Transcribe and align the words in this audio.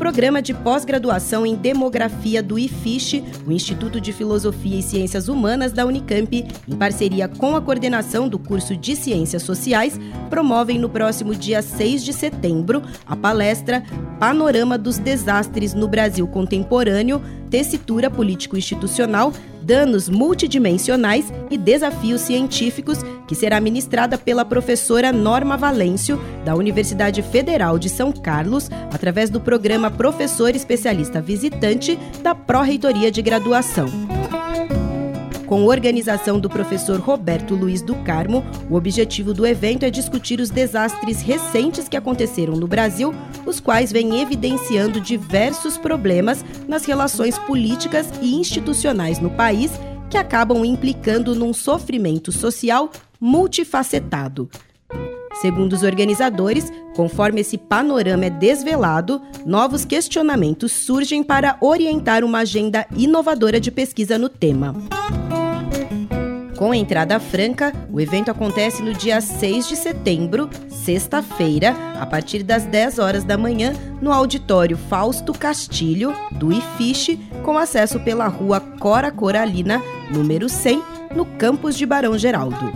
Programa 0.00 0.40
de 0.40 0.54
pós-graduação 0.54 1.44
em 1.44 1.54
Demografia 1.54 2.42
do 2.42 2.58
IFISH, 2.58 3.22
o 3.46 3.52
Instituto 3.52 4.00
de 4.00 4.14
Filosofia 4.14 4.78
e 4.78 4.82
Ciências 4.82 5.28
Humanas 5.28 5.72
da 5.72 5.84
Unicamp, 5.84 6.42
em 6.66 6.74
parceria 6.74 7.28
com 7.28 7.54
a 7.54 7.60
coordenação 7.60 8.26
do 8.26 8.38
curso 8.38 8.74
de 8.74 8.96
Ciências 8.96 9.42
Sociais, 9.42 10.00
promovem 10.30 10.78
no 10.78 10.88
próximo 10.88 11.34
dia 11.34 11.60
6 11.60 12.02
de 12.02 12.14
setembro 12.14 12.82
a 13.04 13.14
palestra 13.14 13.84
Panorama 14.18 14.78
dos 14.78 14.96
Desastres 14.96 15.74
no 15.74 15.86
Brasil 15.86 16.26
Contemporâneo, 16.26 17.20
Tessitura 17.50 18.08
Político-Institucional, 18.08 19.34
Danos 19.70 20.08
Multidimensionais 20.08 21.32
e 21.48 21.56
Desafios 21.56 22.22
Científicos, 22.22 22.98
que 23.28 23.36
será 23.36 23.60
ministrada 23.60 24.18
pela 24.18 24.44
professora 24.44 25.12
Norma 25.12 25.56
Valêncio, 25.56 26.20
da 26.44 26.56
Universidade 26.56 27.22
Federal 27.22 27.78
de 27.78 27.88
São 27.88 28.10
Carlos, 28.10 28.68
através 28.92 29.30
do 29.30 29.40
programa 29.40 29.88
Professor 29.88 30.56
Especialista 30.56 31.22
Visitante 31.22 31.96
da 32.20 32.34
Pró-Reitoria 32.34 33.12
de 33.12 33.22
Graduação. 33.22 34.19
Com 35.50 35.64
organização 35.64 36.38
do 36.38 36.48
professor 36.48 37.00
Roberto 37.00 37.56
Luiz 37.56 37.82
do 37.82 37.96
Carmo, 38.04 38.44
o 38.70 38.76
objetivo 38.76 39.34
do 39.34 39.44
evento 39.44 39.84
é 39.84 39.90
discutir 39.90 40.38
os 40.38 40.48
desastres 40.48 41.22
recentes 41.22 41.88
que 41.88 41.96
aconteceram 41.96 42.54
no 42.54 42.68
Brasil, 42.68 43.12
os 43.44 43.58
quais 43.58 43.90
vêm 43.90 44.22
evidenciando 44.22 45.00
diversos 45.00 45.76
problemas 45.76 46.44
nas 46.68 46.84
relações 46.84 47.36
políticas 47.36 48.08
e 48.22 48.36
institucionais 48.36 49.18
no 49.18 49.28
país, 49.28 49.72
que 50.08 50.16
acabam 50.16 50.64
implicando 50.64 51.34
num 51.34 51.52
sofrimento 51.52 52.30
social 52.30 52.88
multifacetado. 53.20 54.48
Segundo 55.40 55.72
os 55.72 55.82
organizadores, 55.82 56.72
conforme 56.94 57.40
esse 57.40 57.58
panorama 57.58 58.26
é 58.26 58.30
desvelado, 58.30 59.20
novos 59.44 59.84
questionamentos 59.84 60.70
surgem 60.70 61.24
para 61.24 61.56
orientar 61.60 62.22
uma 62.22 62.38
agenda 62.38 62.86
inovadora 62.96 63.58
de 63.58 63.72
pesquisa 63.72 64.16
no 64.16 64.28
tema. 64.28 64.76
Com 66.60 66.74
entrada 66.74 67.18
franca, 67.18 67.72
o 67.90 67.98
evento 67.98 68.30
acontece 68.30 68.82
no 68.82 68.92
dia 68.92 69.18
6 69.22 69.66
de 69.66 69.76
setembro, 69.76 70.50
sexta-feira, 70.68 71.74
a 71.98 72.04
partir 72.04 72.42
das 72.42 72.66
10 72.66 72.98
horas 72.98 73.24
da 73.24 73.38
manhã, 73.38 73.72
no 73.98 74.12
auditório 74.12 74.76
Fausto 74.76 75.32
Castilho, 75.32 76.14
do 76.32 76.52
IFISH, 76.52 77.18
com 77.42 77.56
acesso 77.56 77.98
pela 78.00 78.26
rua 78.26 78.60
Cora 78.78 79.10
Coralina, 79.10 79.82
número 80.12 80.50
100, 80.50 80.82
no 81.16 81.24
campus 81.24 81.78
de 81.78 81.86
Barão 81.86 82.18
Geraldo. 82.18 82.70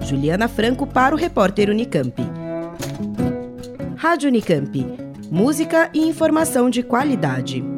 Juliana 0.00 0.48
Franco 0.48 0.86
para 0.86 1.14
o 1.14 1.18
repórter 1.18 1.68
Unicamp. 1.68 2.14
Rádio 3.96 4.30
Unicamp. 4.30 4.96
Música 5.30 5.90
e 5.92 6.08
informação 6.08 6.70
de 6.70 6.82
qualidade. 6.82 7.77